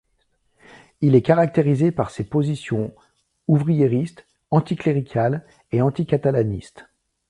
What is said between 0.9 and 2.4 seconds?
Il est caractérisé par ses